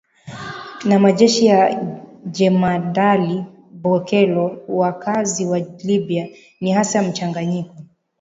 [0.85, 1.79] na majeshi ya
[2.25, 6.27] Jemadali Bokelo Wakazi wa Libya
[6.61, 7.75] ni hasa mchanganyiko